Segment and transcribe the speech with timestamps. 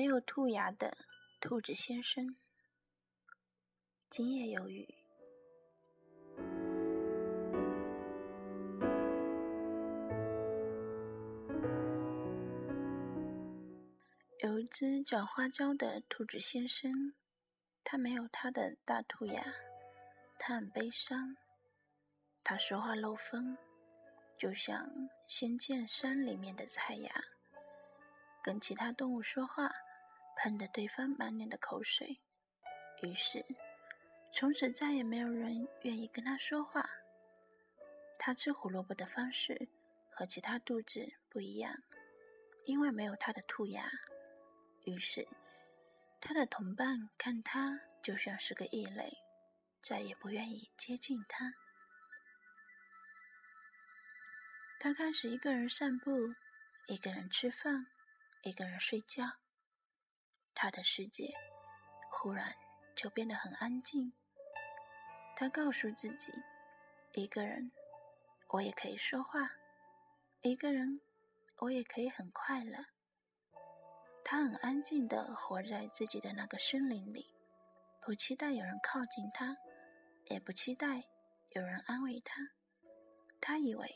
[0.00, 0.96] 没有兔牙的
[1.42, 2.34] 兔子先生。
[4.08, 4.94] 今夜有雨。
[14.38, 17.12] 有一只叫花椒的兔子先生，
[17.84, 19.44] 他没有他的大兔牙，
[20.38, 21.36] 他很悲伤。
[22.42, 23.58] 他说话漏风，
[24.38, 24.88] 就像
[25.28, 27.12] 仙剑山里面的菜芽。
[28.42, 29.70] 跟其他动物说话，
[30.42, 32.18] 喷得对方满脸的口水。
[33.02, 33.44] 于是，
[34.32, 36.88] 从此再也没有人愿意跟他说话。
[38.18, 39.68] 他吃胡萝卜的方式
[40.10, 41.74] 和其他兔子不一样，
[42.64, 43.90] 因为没有他的兔牙。
[44.84, 45.28] 于是，
[46.22, 49.18] 他的同伴看他就像是个异类，
[49.82, 51.52] 再也不愿意接近他。
[54.78, 56.34] 他开始一个人散步，
[56.86, 57.88] 一个人吃饭。
[58.42, 59.36] 一个人睡觉，
[60.62, 61.32] 他的世界
[62.10, 62.54] 忽然
[62.94, 64.12] 就变得很安静。
[65.34, 66.30] 他告诉自己：
[67.14, 67.72] 一个人，
[68.48, 69.40] 我也可以说话；
[70.42, 71.00] 一个人，
[71.60, 72.84] 我也可以很快乐。
[74.22, 77.34] 他很安静的活在自己的那个森林里，
[78.02, 79.56] 不期待有人靠近他，
[80.26, 81.04] 也不期待
[81.52, 82.36] 有人安慰他。
[83.40, 83.88] 他以为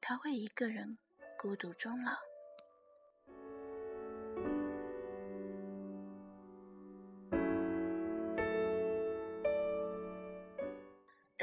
[0.00, 0.96] 他会一个人
[1.38, 2.16] 孤独终老。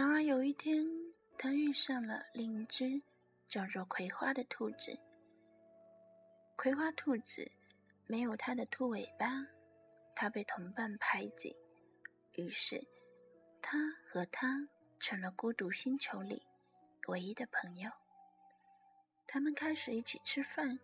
[0.00, 0.82] 然而有一天，
[1.36, 3.02] 他遇上了另一只
[3.46, 4.98] 叫做葵花的兔子。
[6.56, 7.46] 葵花兔子
[8.06, 9.26] 没有它的兔尾巴，
[10.16, 11.54] 它被同伴排挤，
[12.32, 12.82] 于是
[13.60, 14.66] 它和它
[14.98, 16.42] 成了孤独星球里
[17.08, 17.90] 唯一的朋友。
[19.26, 20.78] 他们开始一起吃饭，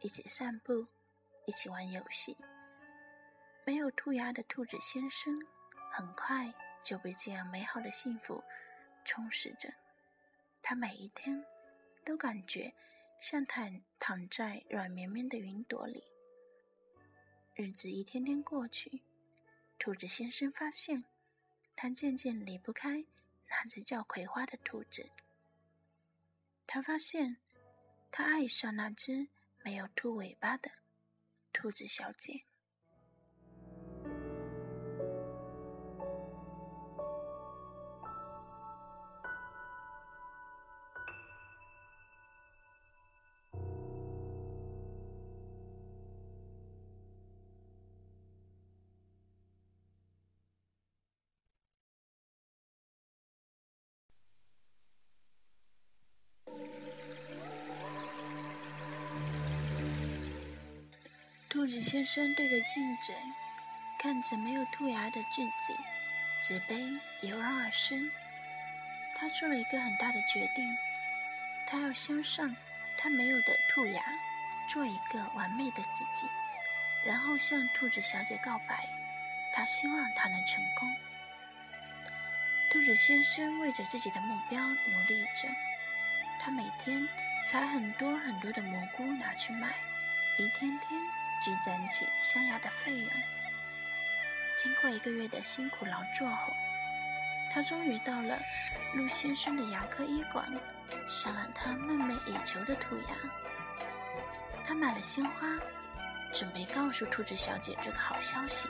[0.00, 0.86] 一起散步，
[1.44, 2.34] 一起玩游戏。
[3.66, 5.38] 没有兔牙的兔子先生
[5.92, 6.50] 很快。
[6.86, 8.44] 就被这样美好的幸福
[9.04, 9.74] 充实着，
[10.62, 11.44] 他每一天
[12.04, 12.72] 都感觉
[13.20, 16.04] 像躺躺在软绵绵的云朵里。
[17.56, 19.02] 日子一天天过去，
[19.80, 21.04] 兔子先生发现
[21.74, 23.04] 他渐渐离不开
[23.48, 25.10] 那只叫葵花的兔子。
[26.68, 27.38] 他发现
[28.12, 29.26] 他爱上那只
[29.64, 30.70] 没有兔尾巴的
[31.52, 32.44] 兔子小姐。
[61.56, 63.14] 兔子先生对着镜子，
[63.98, 65.74] 看着没有兔牙的自己，
[66.42, 66.86] 纸杯
[67.22, 68.10] 油然而生。
[69.14, 70.76] 他做了一个很大的决定，
[71.66, 72.54] 他要镶上
[72.98, 74.02] 他没有的兔牙，
[74.68, 76.28] 做一个完美的自己，
[77.06, 78.86] 然后向兔子小姐告白。
[79.54, 80.94] 他希望他能成功。
[82.70, 85.48] 兔子先生为着自己的目标努力着，
[86.38, 87.08] 他每天
[87.46, 89.74] 采很多很多的蘑菇拿去卖，
[90.36, 91.00] 一天天。
[91.40, 93.10] 积攒起镶牙的费用。
[94.56, 96.52] 经过一个月的辛苦劳作后，
[97.52, 98.38] 他终于到了
[98.94, 100.46] 陆先生的牙科医馆，
[101.08, 103.14] 镶了他梦寐以求的兔牙。
[104.66, 105.46] 他买了鲜花，
[106.34, 108.68] 准备告诉兔子小姐这个好消息。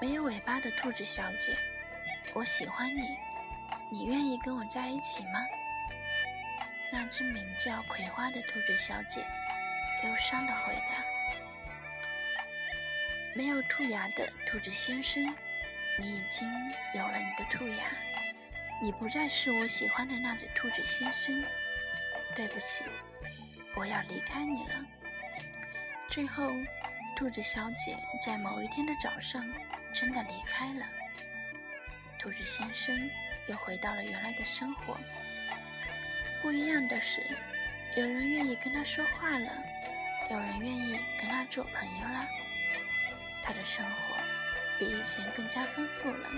[0.00, 1.56] 没有尾巴的兔子小姐，
[2.34, 3.16] 我喜欢你，
[3.90, 5.40] 你愿意跟我在一起吗？
[6.92, 9.26] 那只名叫葵花的兔子小姐。
[10.04, 11.02] 忧伤的回答
[13.34, 15.34] ：“没有兔牙的兔子先生，
[15.98, 16.48] 你已经
[16.94, 17.84] 有了你的兔牙，
[18.82, 21.44] 你不再是我喜欢的那只兔子先生。
[22.34, 22.84] 对不起，
[23.74, 24.86] 我要离开你了。”
[26.08, 26.50] 最后，
[27.16, 29.44] 兔子小姐在某一天的早上
[29.94, 30.86] 真的离开了。
[32.18, 33.10] 兔子先生
[33.48, 34.96] 又回到了原来的生活。
[36.42, 37.22] 不一样的是，
[37.96, 39.50] 有人愿意跟他说话了。
[40.30, 42.28] 有人愿意跟他做朋友了，
[43.42, 44.16] 他的生活
[44.78, 46.28] 比以前更加丰富了。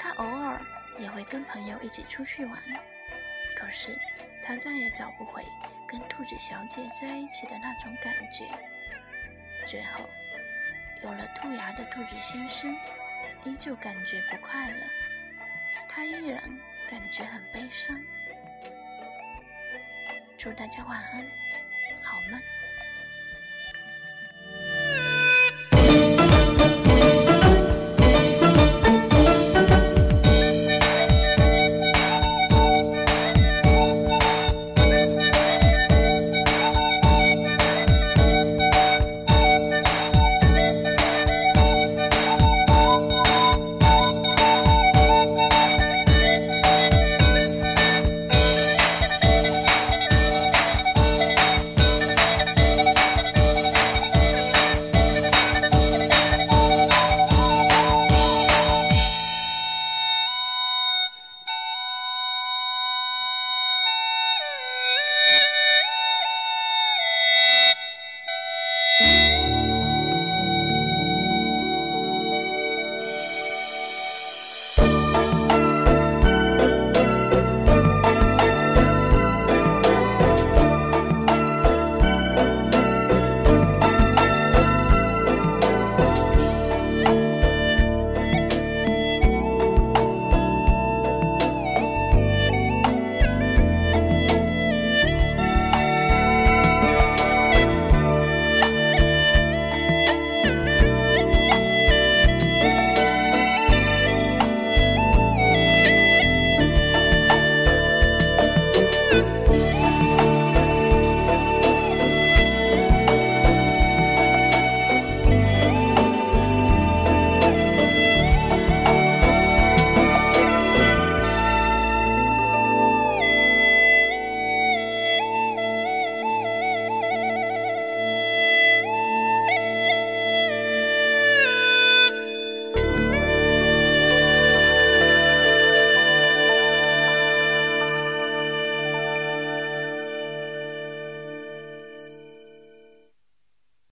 [0.00, 0.60] 他偶尔
[0.98, 2.58] 也会跟朋友一起出去玩，
[3.54, 3.96] 可是
[4.44, 5.44] 他再也找不回
[5.86, 8.44] 跟兔子小姐在一起的那种感觉。
[9.68, 10.10] 最后，
[11.04, 12.76] 有了兔牙的兔子先生，
[13.44, 14.80] 依旧感觉不快乐，
[15.88, 16.42] 他依然
[16.90, 17.96] 感觉很悲伤。
[20.44, 21.24] 祝大家晚安，
[22.02, 22.38] 好梦。